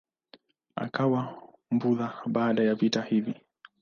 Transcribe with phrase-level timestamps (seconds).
[0.75, 1.41] Akawa
[1.71, 3.35] Mbudha baada ya vita hivi.